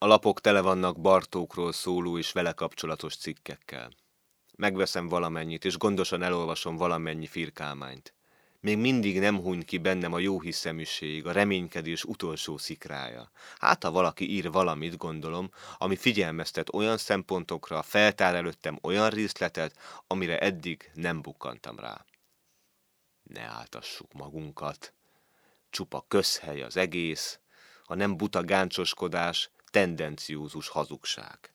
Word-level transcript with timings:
A 0.00 0.06
lapok 0.06 0.40
tele 0.40 0.60
vannak 0.60 1.00
Bartókról 1.00 1.72
szóló 1.72 2.18
és 2.18 2.32
vele 2.32 2.52
kapcsolatos 2.52 3.16
cikkekkel. 3.16 3.90
Megveszem 4.56 5.08
valamennyit, 5.08 5.64
és 5.64 5.78
gondosan 5.78 6.22
elolvasom 6.22 6.76
valamennyi 6.76 7.26
firkálmányt. 7.26 8.14
Még 8.60 8.78
mindig 8.78 9.18
nem 9.18 9.40
huny 9.40 9.64
ki 9.64 9.78
bennem 9.78 10.12
a 10.12 10.18
jó 10.18 10.40
hiszeműség, 10.40 11.26
a 11.26 11.32
reménykedés 11.32 12.04
utolsó 12.04 12.58
szikrája. 12.58 13.30
Hát, 13.58 13.82
ha 13.84 13.90
valaki 13.90 14.30
ír 14.30 14.50
valamit, 14.50 14.96
gondolom, 14.96 15.50
ami 15.78 15.96
figyelmeztet 15.96 16.74
olyan 16.74 16.96
szempontokra, 16.96 17.82
feltár 17.82 18.34
előttem 18.34 18.78
olyan 18.82 19.10
részletet, 19.10 19.76
amire 20.06 20.38
eddig 20.38 20.90
nem 20.94 21.20
bukkantam 21.20 21.78
rá. 21.78 22.04
Ne 23.22 23.42
áltassuk 23.42 24.12
magunkat. 24.12 24.92
Csupa 25.70 26.04
közhely 26.08 26.62
az 26.62 26.76
egész, 26.76 27.38
a 27.84 27.94
nem 27.94 28.16
buta 28.16 28.44
gáncsoskodás, 28.44 29.50
tendenciózus 29.70 30.68
hazugság. 30.68 31.52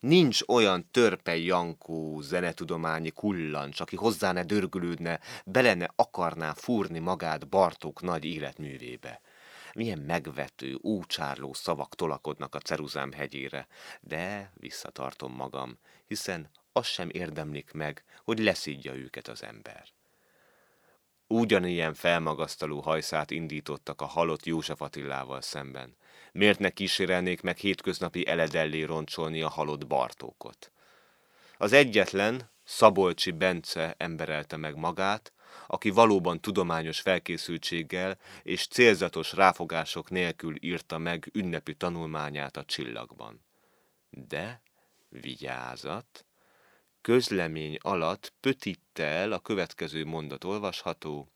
Nincs 0.00 0.40
olyan 0.46 0.88
törpe 0.90 1.36
Jankó 1.36 2.20
zenetudományi 2.20 3.10
kullancs, 3.10 3.80
aki 3.80 3.96
hozzá 3.96 4.32
ne 4.32 4.44
dörgülődne, 4.44 5.20
bele 5.44 5.74
ne 5.74 5.86
akarná 5.96 6.52
fúrni 6.52 6.98
magát 6.98 7.48
Bartók 7.48 8.02
nagy 8.02 8.24
életművébe. 8.24 9.20
Milyen 9.74 9.98
megvető, 9.98 10.74
úcsárló 10.74 11.52
szavak 11.52 11.94
tolakodnak 11.94 12.54
a 12.54 12.58
Ceruzám 12.58 13.12
hegyére, 13.12 13.66
de 14.00 14.52
visszatartom 14.54 15.32
magam, 15.32 15.78
hiszen 16.06 16.50
az 16.72 16.86
sem 16.86 17.08
érdemlik 17.12 17.72
meg, 17.72 18.04
hogy 18.24 18.38
leszídja 18.38 18.94
őket 18.94 19.28
az 19.28 19.42
ember. 19.42 19.84
Ugyanilyen 21.26 21.94
felmagasztaló 21.94 22.80
hajszát 22.80 23.30
indítottak 23.30 24.00
a 24.00 24.06
halott 24.06 24.44
József 24.44 24.82
Attilával 24.82 25.40
szemben. 25.40 25.96
Miért 26.32 26.58
ne 26.58 26.70
kísérelnék 26.70 27.40
meg 27.40 27.56
hétköznapi 27.56 28.26
eledellé 28.26 28.82
roncsolni 28.82 29.42
a 29.42 29.48
halott 29.48 29.86
Bartókot? 29.86 30.72
Az 31.56 31.72
egyetlen, 31.72 32.50
Szabolcsi 32.64 33.30
Bence 33.30 33.94
emberelte 33.98 34.56
meg 34.56 34.76
magát, 34.76 35.32
aki 35.66 35.90
valóban 35.90 36.40
tudományos 36.40 37.00
felkészültséggel 37.00 38.18
és 38.42 38.66
célzatos 38.66 39.32
ráfogások 39.32 40.10
nélkül 40.10 40.54
írta 40.60 40.98
meg 40.98 41.30
ünnepi 41.32 41.74
tanulmányát 41.74 42.56
a 42.56 42.64
csillagban. 42.64 43.44
De, 44.10 44.62
vigyázat, 45.08 46.26
közlemény 47.00 47.78
alatt 47.80 48.32
pötittel 48.40 49.32
a 49.32 49.38
következő 49.38 50.04
mondat 50.04 50.44
olvasható, 50.44 51.28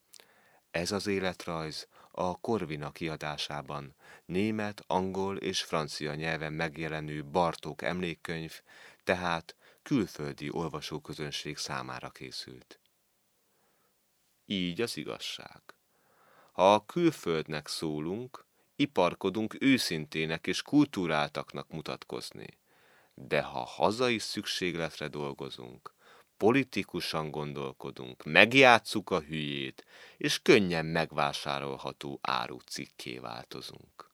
ez 0.70 0.92
az 0.92 1.06
életrajz 1.06 1.88
a 2.18 2.40
Korvina 2.40 2.90
kiadásában, 2.90 3.94
német, 4.24 4.84
angol 4.86 5.36
és 5.36 5.62
francia 5.62 6.14
nyelven 6.14 6.52
megjelenő 6.52 7.24
Bartók 7.24 7.82
emlékkönyv, 7.82 8.60
tehát 9.04 9.56
külföldi 9.82 10.50
olvasóközönség 10.50 11.56
számára 11.56 12.10
készült. 12.10 12.80
Így 14.46 14.80
az 14.80 14.96
igazság. 14.96 15.62
Ha 16.52 16.74
a 16.74 16.84
külföldnek 16.84 17.68
szólunk, 17.68 18.44
iparkodunk 18.76 19.56
őszintének 19.60 20.46
és 20.46 20.62
kultúráltaknak 20.62 21.70
mutatkozni. 21.70 22.58
De 23.14 23.42
ha 23.42 23.64
hazai 23.64 24.18
szükségletre 24.18 25.08
dolgozunk, 25.08 25.94
politikusan 26.36 27.30
gondolkodunk, 27.30 28.24
megjátszuk 28.24 29.10
a 29.10 29.20
hülyét, 29.20 29.84
és 30.16 30.42
könnyen 30.42 30.86
megvásárolható 30.86 32.18
árucikké 32.22 33.18
változunk. 33.18 34.10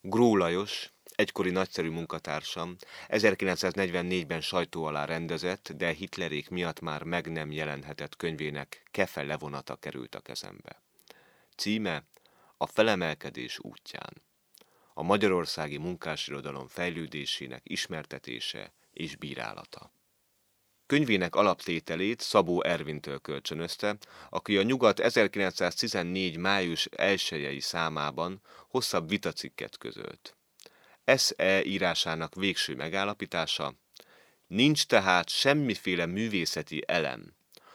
Gró 0.00 0.36
Lajos, 0.36 0.92
egykori 1.04 1.50
nagyszerű 1.50 1.90
munkatársam, 1.90 2.76
1944-ben 3.08 4.40
sajtó 4.40 4.84
alá 4.84 5.04
rendezett, 5.04 5.72
de 5.72 5.92
Hitlerék 5.92 6.48
miatt 6.48 6.80
már 6.80 7.02
meg 7.02 7.32
nem 7.32 7.52
jelenhetett 7.52 8.16
könyvének 8.16 8.82
kefe 8.90 9.22
levonata 9.22 9.76
került 9.76 10.14
a 10.14 10.20
kezembe. 10.20 10.82
Címe 11.56 12.04
A 12.56 12.66
felemelkedés 12.66 13.58
útján. 13.58 14.22
A 14.94 15.02
magyarországi 15.02 15.76
munkásirodalom 15.76 16.66
fejlődésének 16.66 17.62
ismertetése 17.64 18.72
és 18.92 19.16
bírálata. 19.16 19.92
Könyvének 20.90 21.34
alaptételét 21.34 22.20
Szabó 22.20 22.62
Ervintől 22.62 23.18
kölcsönözte, 23.18 23.96
aki 24.30 24.56
a 24.56 24.62
Nyugat 24.62 25.00
1914. 25.00 26.36
május 26.36 26.84
1 26.84 27.56
számában 27.60 28.40
hosszabb 28.68 29.08
vitacikket 29.08 29.78
közölt. 29.78 30.36
SE 31.16 31.64
írásának 31.64 32.34
végső 32.34 32.74
megállapítása, 32.74 33.74
nincs 34.46 34.86
tehát 34.86 35.28
semmiféle 35.28 36.06
művészeti 36.06 36.82
elem, 36.86 37.34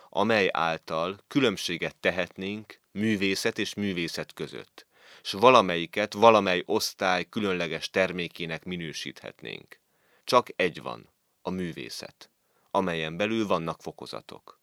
amely 0.09 0.50
által 0.52 1.20
különbséget 1.28 1.96
tehetnénk 1.96 2.80
művészet 2.92 3.59
és 3.59 3.74
művészet 3.74 4.34
között, 4.34 4.88
s 5.22 5.32
valamelyiket 5.32 6.14
valamely 6.14 6.64
osztály 6.66 7.26
különleges 7.30 7.90
termékének 7.90 8.64
minősíthetnénk. 8.64 9.80
Csak 10.24 10.47
egy 10.56 10.82
van, 10.82 11.09
a 11.42 11.50
művészet 11.50 12.30
amelyen 12.75 13.18
belül 13.18 13.47
vannak 13.47 13.81
fokozatok. 13.81 14.59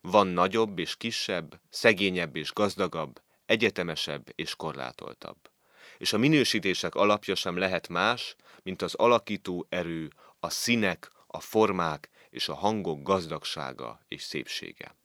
Van 0.00 0.26
nagyobb 0.26 0.78
és 0.78 0.96
kisebb, 0.96 1.60
szegényebb 1.68 2.36
és 2.36 2.52
gazdagabb, 2.52 3.22
egyetemesebb 3.46 4.28
és 4.34 4.54
korlátoltabb. 4.54 5.50
És 5.98 6.12
a 6.12 6.18
minősítések 6.18 6.94
alapja 6.94 7.34
sem 7.34 7.56
lehet 7.56 7.88
más, 7.88 8.36
mint 8.62 8.82
az 8.82 8.94
alakító 8.94 9.66
erő, 9.68 10.10
a 10.40 10.50
színek, 10.50 11.10
a 11.26 11.40
formák 11.40 12.10
és 12.30 12.48
a 12.48 12.54
hangok 12.54 13.02
gazdagsága 13.02 14.00
és 14.08 14.22
szépsége. 14.22 14.96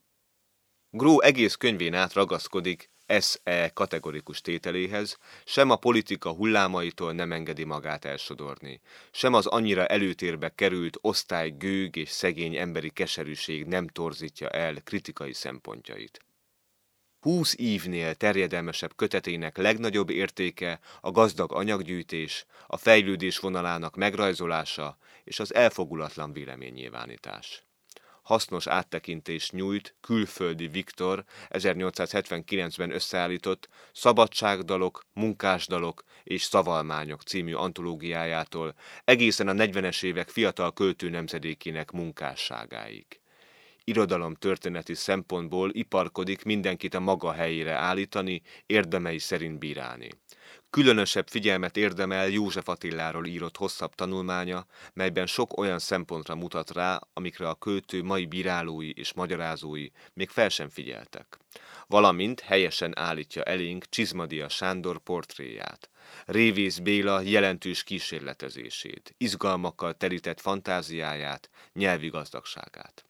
Gró 0.89 1.21
egész 1.21 1.55
könyvén 1.55 1.93
át 1.93 2.13
ragaszkodik 2.13 2.89
SE 3.07 3.71
kategorikus 3.73 4.41
tételéhez, 4.41 5.17
sem 5.45 5.69
a 5.69 5.75
politika 5.75 6.31
hullámaitól 6.31 7.13
nem 7.13 7.31
engedi 7.31 7.63
magát 7.63 8.05
elsodorni, 8.05 8.81
sem 9.11 9.33
az 9.33 9.45
annyira 9.45 9.85
előtérbe 9.85 10.55
került 10.55 10.97
osztály 11.01 11.49
gőg 11.57 11.95
és 11.95 12.09
szegény 12.09 12.55
emberi 12.55 12.89
keserűség 12.89 13.65
nem 13.65 13.87
torzítja 13.87 14.49
el 14.49 14.81
kritikai 14.83 15.33
szempontjait. 15.33 16.19
Húsz 17.19 17.55
évnél 17.57 18.15
terjedelmesebb 18.15 18.95
kötetének 18.95 19.57
legnagyobb 19.57 20.09
értéke 20.09 20.79
a 21.01 21.11
gazdag 21.11 21.53
anyaggyűjtés, 21.53 22.45
a 22.67 22.77
fejlődés 22.77 23.37
vonalának 23.37 23.95
megrajzolása 23.95 24.97
és 25.23 25.39
az 25.39 25.53
elfogulatlan 25.53 26.33
véleménynyilvánítás 26.33 27.66
hasznos 28.27 28.67
áttekintést 28.67 29.51
nyújt 29.51 29.95
külföldi 30.01 30.67
Viktor 30.67 31.23
1879-ben 31.49 32.91
összeállított 32.91 33.69
Szabadságdalok, 33.91 35.05
Munkásdalok 35.13 36.03
és 36.23 36.41
Szavalmányok 36.41 37.21
című 37.21 37.53
antológiájától 37.53 38.75
egészen 39.03 39.47
a 39.47 39.53
40-es 39.53 40.03
évek 40.03 40.29
fiatal 40.29 40.73
költő 40.73 41.09
nemzedékének 41.09 41.91
munkásságáig. 41.91 43.05
Irodalom 43.83 44.33
történeti 44.33 44.93
szempontból 44.93 45.69
iparkodik 45.73 46.43
mindenkit 46.43 46.93
a 46.93 46.99
maga 46.99 47.31
helyére 47.31 47.73
állítani, 47.73 48.41
érdemei 48.65 49.19
szerint 49.19 49.59
bírálni. 49.59 50.09
Különösebb 50.69 51.27
figyelmet 51.27 51.77
érdemel 51.77 52.27
József 52.27 52.67
Attiláról 52.67 53.25
írott 53.25 53.57
hosszabb 53.57 53.95
tanulmánya, 53.95 54.65
melyben 54.93 55.25
sok 55.25 55.57
olyan 55.57 55.79
szempontra 55.79 56.35
mutat 56.35 56.71
rá, 56.71 56.99
amikre 57.13 57.49
a 57.49 57.55
költő 57.55 58.03
mai 58.03 58.25
bírálói 58.25 58.93
és 58.93 59.13
magyarázói 59.13 59.87
még 60.13 60.29
fel 60.29 60.49
sem 60.49 60.69
figyeltek. 60.69 61.37
Valamint 61.87 62.39
helyesen 62.39 62.97
állítja 62.97 63.43
elénk 63.43 63.89
Csizmadia 63.89 64.49
Sándor 64.49 64.99
portréját, 64.99 65.89
Révész 66.25 66.77
Béla 66.77 67.21
jelentős 67.21 67.83
kísérletezését, 67.83 69.13
izgalmakkal 69.17 69.93
terített 69.93 70.41
fantáziáját, 70.41 71.49
nyelvi 71.73 72.07
gazdagságát. 72.07 73.05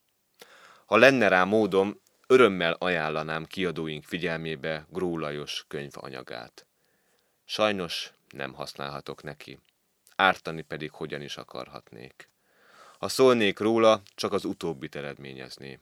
Ha 0.86 0.98
lenne 0.98 1.28
rá 1.28 1.44
módom, 1.44 2.02
örömmel 2.28 2.74
ajánlanám 2.74 3.46
kiadóink 3.46 4.04
figyelmébe 4.04 4.86
Gró 4.90 5.18
Lajos 5.18 5.66
könyvanyagát. 5.68 6.67
Sajnos 7.50 8.12
nem 8.30 8.54
használhatok 8.54 9.24
neki. 9.24 9.60
Ártani 10.16 10.62
pedig 10.62 10.92
hogyan 10.92 11.22
is 11.22 11.38
akarhatnék. 11.38 12.30
Ha 13.00 13.08
szólnék 13.08 13.60
róla, 13.60 14.02
csak 14.16 14.34
az 14.34 14.46
utóbbit 14.46 14.96
eredményezné. 14.96 15.80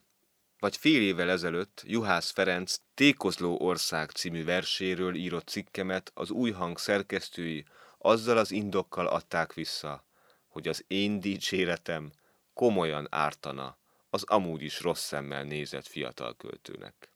Vagy 0.60 0.78
fél 0.78 1.02
évvel 1.02 1.30
ezelőtt 1.30 1.84
Juhász 1.86 2.32
Ferenc 2.32 2.78
Tékozló 2.94 3.60
ország 3.60 4.10
című 4.10 4.44
verséről 4.44 5.16
írott 5.16 5.48
cikkemet 5.48 6.12
az 6.14 6.30
új 6.30 6.52
hang 6.52 6.78
szerkesztői 6.78 7.66
azzal 7.98 8.38
az 8.38 8.52
indokkal 8.52 9.08
adták 9.08 9.54
vissza, 9.54 10.04
hogy 10.48 10.68
az 10.68 10.84
én 10.88 11.20
dicséretem 11.20 12.12
komolyan 12.54 13.08
ártana 13.10 13.78
az 14.10 14.24
amúgy 14.24 14.62
is 14.62 14.82
rossz 14.82 15.04
szemmel 15.04 15.44
nézett 15.44 15.88
fiatal 15.88 16.36
költőnek. 16.36 17.10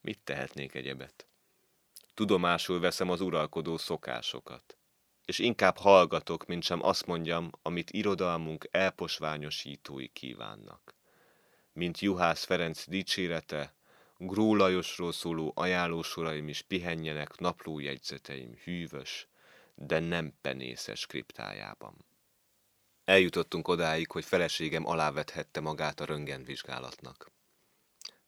Mit 0.00 0.20
tehetnék 0.24 0.74
egyebet? 0.74 1.24
Tudomásul 2.14 2.80
veszem 2.80 3.10
az 3.10 3.20
uralkodó 3.20 3.76
szokásokat. 3.76 4.74
és 5.24 5.38
inkább 5.38 5.76
hallgatok, 5.76 6.46
mint 6.46 6.62
sem 6.62 6.84
azt 6.84 7.06
mondjam, 7.06 7.50
amit 7.62 7.90
irodalmunk 7.90 8.68
elposványosítói 8.70 10.08
kívánnak. 10.08 10.94
Mint 11.72 12.00
Juhász 12.00 12.44
Ferenc 12.44 12.88
dicsérete, 12.88 13.74
Gró 14.16 14.54
Lajosról 14.54 15.12
szóló 15.12 15.52
ajánlósoraim 15.56 16.48
is 16.48 16.62
pihenjenek 16.62 17.38
naplójegyzeteim 17.38 18.54
hűvös, 18.64 19.28
de 19.74 19.98
nem 19.98 20.34
penészes 20.40 21.06
kriptájában. 21.06 22.04
Eljutottunk 23.04 23.68
odáig, 23.68 24.10
hogy 24.10 24.24
feleségem 24.24 24.86
alávethette 24.86 25.60
magát 25.60 26.00
a 26.00 26.04
röntgenvizsgálatnak. 26.04 27.30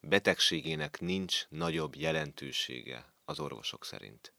Betegségének 0.00 1.00
nincs 1.00 1.46
nagyobb 1.48 1.96
jelentősége 1.96 3.11
az 3.32 3.40
orvosok 3.40 3.84
szerint. 3.84 4.32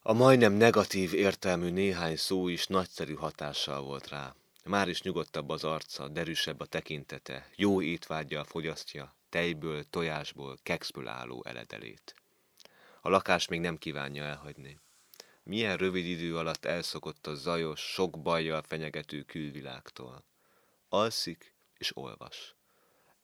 A 0.00 0.12
majdnem 0.12 0.52
negatív 0.52 1.14
értelmű 1.14 1.70
néhány 1.70 2.16
szó 2.16 2.48
is 2.48 2.66
nagyszerű 2.66 3.14
hatással 3.14 3.82
volt 3.82 4.08
rá. 4.08 4.34
Már 4.64 4.88
is 4.88 5.02
nyugodtabb 5.02 5.48
az 5.48 5.64
arca, 5.64 6.08
derűsebb 6.08 6.60
a 6.60 6.66
tekintete, 6.66 7.48
jó 7.56 7.82
étvágyjal 7.82 8.44
fogyasztja, 8.44 9.16
tejből, 9.28 9.84
tojásból, 9.90 10.58
kekszből 10.62 11.08
álló 11.08 11.42
eledelét. 11.46 12.14
A 13.00 13.08
lakás 13.08 13.48
még 13.48 13.60
nem 13.60 13.78
kívánja 13.78 14.24
elhagyni. 14.24 14.80
Milyen 15.42 15.76
rövid 15.76 16.06
idő 16.06 16.36
alatt 16.36 16.64
elszokott 16.64 17.26
a 17.26 17.34
zajos, 17.34 17.80
sok 17.80 18.22
bajjal 18.22 18.62
fenyegető 18.62 19.22
külvilágtól. 19.22 20.24
Alszik 20.88 21.54
és 21.78 21.96
olvas. 21.96 22.54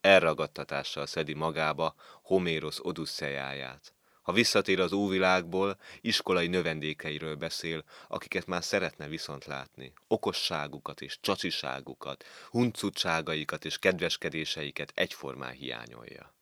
Elragadtatással 0.00 1.06
szedi 1.06 1.34
magába 1.34 1.94
Homérosz 2.22 2.78
odusszejáját. 2.82 3.92
Ha 4.28 4.34
visszatér 4.34 4.80
az 4.80 4.92
óvilágból, 4.92 5.78
iskolai 6.00 6.46
növendékeiről 6.46 7.36
beszél, 7.36 7.84
akiket 8.08 8.46
már 8.46 8.64
szeretne 8.64 9.08
viszont 9.08 9.44
látni. 9.44 9.92
Okosságukat 10.08 11.00
és 11.00 11.18
csacsiságukat, 11.20 12.24
huncutságaikat 12.50 13.64
és 13.64 13.78
kedveskedéseiket 13.78 14.92
egyformán 14.94 15.52
hiányolja. 15.52 16.34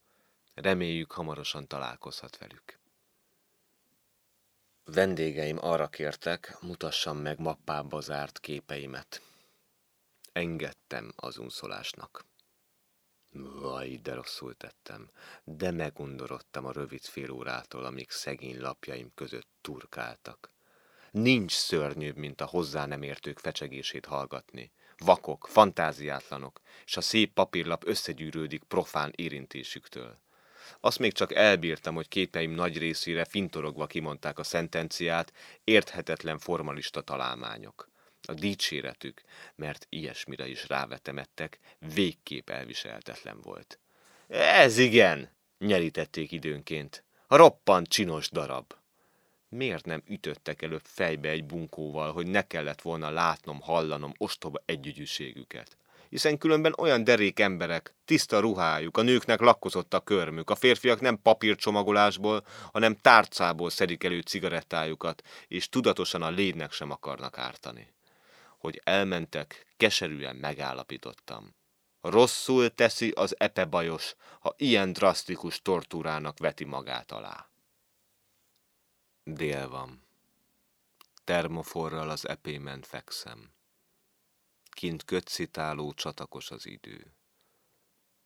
Reméljük, 0.54 1.12
hamarosan 1.12 1.66
találkozhat 1.66 2.38
velük. 2.38 2.78
Vendégeim 4.84 5.58
arra 5.60 5.88
kértek, 5.88 6.56
mutassam 6.60 7.18
meg 7.18 7.38
mappába 7.38 8.00
zárt 8.00 8.40
képeimet. 8.40 9.22
Engedtem 10.32 11.12
az 11.16 11.38
unszolásnak. 11.38 12.24
Vaj, 13.42 13.96
de 14.02 14.14
rosszul 14.14 14.54
tettem, 14.54 15.10
de 15.44 15.70
megundorodtam 15.70 16.64
a 16.64 16.72
rövid 16.72 17.02
fél 17.04 17.30
órától, 17.30 17.84
amíg 17.84 18.10
szegény 18.10 18.60
lapjaim 18.60 19.10
között 19.14 19.48
turkáltak. 19.60 20.54
Nincs 21.10 21.52
szörnyűbb, 21.52 22.16
mint 22.16 22.40
a 22.40 22.46
hozzá 22.46 22.86
nem 22.86 23.02
értők 23.02 23.38
fecsegését 23.38 24.06
hallgatni. 24.06 24.72
Vakok, 24.96 25.46
fantáziátlanok, 25.50 26.60
és 26.84 26.96
a 26.96 27.00
szép 27.00 27.32
papírlap 27.32 27.86
összegyűrődik 27.86 28.62
profán 28.62 29.12
érintésüktől. 29.14 30.18
Azt 30.80 30.98
még 30.98 31.12
csak 31.12 31.34
elbírtam, 31.34 31.94
hogy 31.94 32.08
képeim 32.08 32.50
nagy 32.50 32.78
részére 32.78 33.24
fintorogva 33.24 33.86
kimondták 33.86 34.38
a 34.38 34.42
szentenciát, 34.42 35.32
érthetetlen 35.64 36.38
formalista 36.38 37.00
találmányok. 37.00 37.88
A 38.28 38.34
dicséretük, 38.34 39.22
mert 39.54 39.86
ilyesmire 39.88 40.46
is 40.46 40.68
rávetemettek, 40.68 41.58
végképp 41.94 42.50
elviselhetetlen 42.50 43.40
volt. 43.42 43.78
Ez 44.28 44.78
igen, 44.78 45.30
nyerítették 45.58 46.32
időnként. 46.32 47.04
A 47.26 47.36
roppant 47.36 47.88
csinos 47.88 48.30
darab. 48.30 48.74
Miért 49.48 49.84
nem 49.84 50.02
ütöttek 50.06 50.62
előbb 50.62 50.84
fejbe 50.84 51.28
egy 51.28 51.44
bunkóval, 51.44 52.12
hogy 52.12 52.26
ne 52.26 52.46
kellett 52.46 52.82
volna 52.82 53.10
látnom, 53.10 53.60
hallanom 53.60 54.12
ostoba 54.18 54.62
együgyűségüket? 54.64 55.76
hiszen 56.08 56.38
különben 56.38 56.74
olyan 56.78 57.04
derék 57.04 57.40
emberek, 57.40 57.94
tiszta 58.04 58.40
ruhájuk, 58.40 58.96
a 58.96 59.02
nőknek 59.02 59.40
lakkozott 59.40 59.94
a 59.94 60.00
körmük, 60.00 60.50
a 60.50 60.54
férfiak 60.54 61.00
nem 61.00 61.22
papírcsomagolásból, 61.22 62.46
hanem 62.72 62.96
tárcából 62.96 63.70
szedik 63.70 64.04
elő 64.04 64.20
cigarettájukat, 64.20 65.22
és 65.48 65.68
tudatosan 65.68 66.22
a 66.22 66.30
lédnek 66.30 66.72
sem 66.72 66.90
akarnak 66.90 67.38
ártani. 67.38 67.88
Hogy 68.66 68.80
elmentek, 68.84 69.66
keserűen 69.76 70.36
megállapítottam. 70.36 71.54
Rosszul 72.00 72.74
teszi 72.74 73.10
az 73.10 73.40
epebajos, 73.40 74.14
ha 74.40 74.54
ilyen 74.56 74.92
drasztikus 74.92 75.62
tortúrának 75.62 76.38
veti 76.38 76.64
magát 76.64 77.12
alá. 77.12 77.48
Dél 79.24 79.68
van. 79.68 80.06
Termoforral 81.24 82.10
az 82.10 82.28
epémen 82.28 82.82
fekszem. 82.82 83.52
Kint 84.70 85.04
kötszitáló 85.04 85.92
csatakos 85.92 86.50
az 86.50 86.66
idő. 86.66 87.14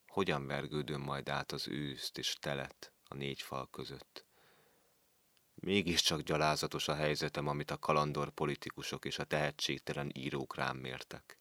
Hogyan 0.07 0.47
vergődöm 0.47 1.01
majd 1.01 1.29
át 1.29 1.53
az 1.53 1.69
őszt 1.69 2.19
és 2.19 2.37
telet 2.41 2.93
a 3.05 3.15
négy 3.15 3.43
fal 3.43 3.71
között? 3.71 4.30
Mégiscsak 5.61 6.21
gyalázatos 6.21 6.89
a 6.89 6.95
helyzetem, 6.95 7.47
amit 7.47 7.71
a 7.71 7.79
kalandor 7.79 8.31
politikusok 8.31 9.05
és 9.05 9.19
a 9.19 9.25
tehetségtelen 9.25 10.11
írók 10.15 10.55
rám 10.55 10.77
mértek. 10.77 11.39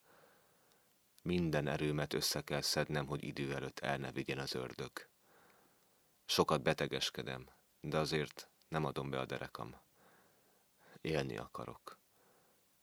Minden 1.21 1.67
erőmet 1.67 2.13
össze 2.13 2.41
kell 2.41 2.61
szednem, 2.61 3.07
hogy 3.07 3.23
idő 3.23 3.53
előtt 3.53 3.79
el 3.79 3.97
ne 3.97 4.11
vigyen 4.11 4.39
az 4.39 4.55
ördög. 4.55 4.91
Sokat 6.25 6.61
betegeskedem, 6.61 7.49
de 7.81 7.97
azért 7.97 8.49
nem 8.67 8.85
adom 8.85 9.09
be 9.09 9.19
a 9.19 9.25
derekam. 9.25 9.75
Élni 11.01 11.37
akarok 11.37 11.99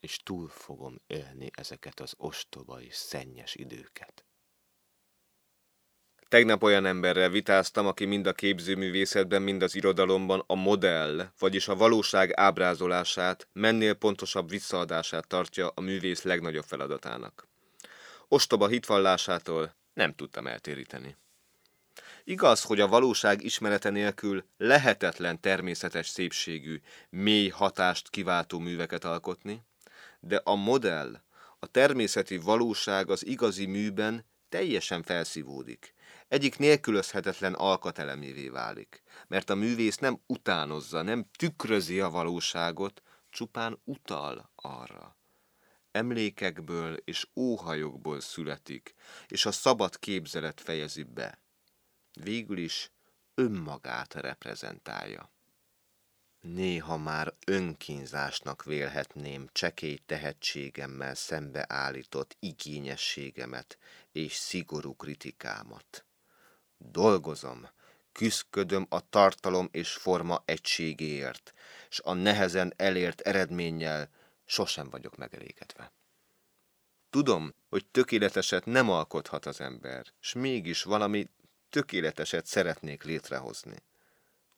és 0.06 0.16
túl 0.16 0.48
fogom 0.48 1.00
élni 1.06 1.50
ezeket 1.52 2.00
az 2.00 2.14
ostoba 2.16 2.80
és 2.80 2.94
szennyes 2.94 3.54
időket. 3.54 4.25
Tegnap 6.28 6.62
olyan 6.62 6.87
emberrel 6.87 7.28
vitáztam, 7.28 7.87
aki 7.87 8.05
mind 8.05 8.26
a 8.26 8.32
képzőművészetben, 8.32 9.43
mind 9.43 9.62
az 9.62 9.75
irodalomban 9.75 10.44
a 10.46 10.55
modell, 10.55 11.31
vagyis 11.38 11.69
a 11.69 11.76
valóság 11.76 12.32
ábrázolását, 12.34 13.49
mennél 13.52 13.94
pontosabb 13.94 14.49
visszaadását 14.49 15.26
tartja 15.26 15.73
a 15.75 15.81
művész 15.81 16.23
legnagyobb 16.23 16.64
feladatának. 16.64 17.49
Ostoba 18.28 18.69
hitvallásától 18.69 19.75
nem 19.94 20.14
tudtam 20.14 20.46
eltéríteni. 20.46 21.17
Igaz, 22.25 22.62
hogy 22.62 22.81
a 22.81 22.88
valóság 22.88 23.44
ismerete 23.44 23.90
nélkül 23.90 24.44
lehetetlen 24.56 25.40
természetes 25.40 26.08
szépségű, 26.08 26.81
mély 27.11 27.49
hatást 27.49 28.11
kiváltó 28.11 28.58
műveket 28.58 29.05
alkotni, 29.05 29.62
de 30.20 30.40
a 30.44 30.55
modell, 30.55 31.21
a 31.59 31.66
természeti 31.66 32.37
valóság 32.37 33.11
az 33.11 33.26
igazi 33.26 33.66
műben 33.66 34.25
teljesen 34.49 35.02
felszívódik. 35.02 35.95
Egyik 36.28 36.59
nélkülözhetetlen 36.59 37.54
alkatelemévé 37.54 38.49
válik, 38.49 39.02
mert 39.28 39.50
a 39.50 39.54
művész 39.54 39.97
nem 39.97 40.21
utánozza, 40.26 41.02
nem 41.02 41.26
tükrözi 41.38 42.00
a 42.00 42.11
valóságot, 42.11 43.02
csupán 43.30 43.80
utal 43.85 44.50
arra. 44.54 45.16
Emlékekből 45.90 46.95
és 46.95 47.26
óhajokból 47.35 48.21
születik, 48.21 48.95
és 49.26 49.47
a 49.47 49.52
szabad 49.52 49.99
képzelet 49.99 50.61
fejezi 50.61 51.02
be. 51.02 51.42
Végül 52.12 52.59
is 52.59 52.90
önmagát 53.35 54.14
reprezentálja. 54.14 55.30
Néha 56.40 56.97
már 56.97 57.33
önkínzásnak 57.47 58.64
vélhetném 58.64 59.49
csekély 59.52 59.99
tehetségemmel 60.06 61.14
szembeállított 61.14 62.37
igényességemet 62.38 63.78
és 64.12 64.33
szigorú 64.33 64.95
kritikámat. 64.95 66.05
Dolgozom, 66.78 67.68
küszködöm 68.12 68.87
a 68.88 69.09
tartalom 69.09 69.68
és 69.71 69.92
forma 69.92 70.42
egységéért, 70.45 71.52
és 71.88 72.00
a 72.04 72.12
nehezen 72.12 72.73
elért 72.76 73.21
eredménnyel 73.21 74.11
sosem 74.45 74.90
vagyok 74.90 75.16
megelégedve. 75.16 75.92
Tudom, 77.11 77.54
hogy 77.68 77.87
tökéleteset 77.87 78.64
nem 78.64 78.90
alkothat 78.90 79.47
az 79.47 79.61
ember, 79.61 80.06
s 80.21 80.33
mégis 80.33 80.83
valami 80.83 81.28
tökéleteset 81.71 82.47
szeretnék 82.47 83.02
létrehozni 83.02 83.76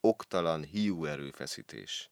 oktalan 0.00 0.64
hiú 0.64 1.04
erőfeszítés. 1.04 2.10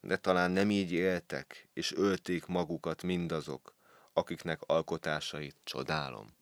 De 0.00 0.16
talán 0.16 0.50
nem 0.50 0.70
így 0.70 0.92
éltek, 0.92 1.68
és 1.72 1.92
ölték 1.92 2.46
magukat 2.46 3.02
mindazok, 3.02 3.74
akiknek 4.12 4.62
alkotásait 4.62 5.56
csodálom. 5.64 6.36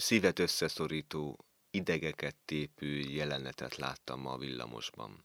Szívet 0.00 0.38
összeszorító, 0.38 1.38
idegeket 1.70 2.36
tépő 2.44 2.98
jelenetet 2.98 3.76
láttam 3.76 4.20
ma 4.20 4.32
a 4.32 4.38
villamosban. 4.38 5.24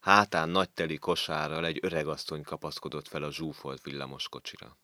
Hátán 0.00 0.48
nagyteli 0.48 0.96
kosárral 0.96 1.64
egy 1.64 1.78
öregasszony 1.82 2.42
kapaszkodott 2.42 3.08
fel 3.08 3.22
a 3.22 3.32
zsúfolt 3.32 3.82
villamoskocsira. 3.82 4.76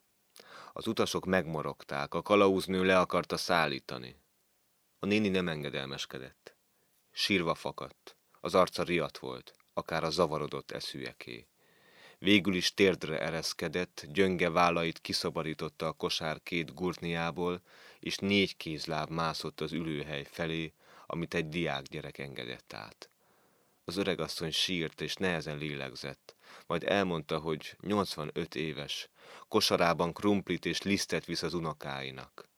Az 0.73 0.87
utasok 0.87 1.27
megmorogták, 1.27 2.15
a 2.15 2.23
kalauznő 2.23 2.85
le 2.85 2.99
akarta 2.99 3.37
szállítani. 3.37 4.17
A 4.99 5.07
néni 5.07 5.29
nem 5.29 5.49
engedelmeskedett. 5.49 6.57
Sírva 7.11 7.55
fakadt, 7.55 8.17
az 8.41 8.55
arca 8.55 8.83
riadt 8.83 9.19
volt, 9.19 9.55
akár 9.73 10.05
a 10.05 10.11
zavarodott 10.11 10.71
eszűeké. 10.71 11.47
Végül 12.19 12.55
is 12.55 12.75
térdre 12.75 13.21
ereszkedett, 13.21 14.05
gyönge 14.07 14.51
vállait 14.51 15.01
kiszabadította 15.01 15.87
a 15.87 15.93
kosár 15.93 16.43
két 16.43 16.75
gurtniából, 16.75 17.63
és 18.01 18.17
négy 18.17 18.57
kézláb 18.57 19.11
mászott 19.11 19.61
az 19.61 19.73
ülőhely 19.73 20.25
felé, 20.25 20.73
amit 21.07 21.35
egy 21.35 21.49
diák 21.49 21.83
gyerek 21.83 22.19
engedett 22.19 22.73
át. 22.73 23.11
Az 23.85 23.97
öregasszony 23.97 24.51
sírt 24.51 25.01
és 25.01 25.15
nehezen 25.15 25.59
lélegzett, 25.59 26.37
majd 26.67 26.85
elmondta, 26.85 27.39
hogy 27.39 27.77
85 27.81 28.55
éves, 28.55 29.09
kosarában 29.49 30.13
krumplit 30.13 30.65
és 30.65 30.83
lisztet 30.83 31.25
visz 31.25 31.43
az 31.43 31.55
unokáinak. 31.55 32.49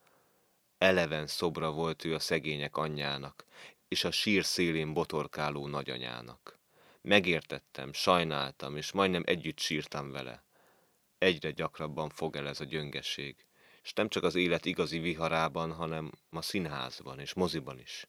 Eleven 0.78 1.26
szobra 1.26 1.70
volt 1.70 2.04
ő 2.04 2.14
a 2.14 2.18
szegények 2.18 2.76
anyjának, 2.76 3.44
és 3.88 4.04
a 4.04 4.10
sír 4.10 4.44
szélén 4.44 4.92
botorkáló 4.92 5.66
nagyanyának. 5.66 6.58
Megértettem, 7.00 7.92
sajnáltam, 7.92 8.76
és 8.76 8.92
majdnem 8.92 9.22
együtt 9.26 9.58
sírtam 9.58 10.10
vele. 10.10 10.44
Egyre 11.18 11.50
gyakrabban 11.50 12.08
fog 12.08 12.36
el 12.36 12.48
ez 12.48 12.60
a 12.60 12.64
gyöngeség, 12.64 13.46
és 13.82 13.92
nem 13.92 14.08
csak 14.08 14.22
az 14.22 14.34
élet 14.34 14.64
igazi 14.64 14.98
viharában, 14.98 15.72
hanem 15.72 16.10
a 16.30 16.42
színházban 16.42 17.18
és 17.18 17.34
moziban 17.34 17.78
is. 17.78 18.06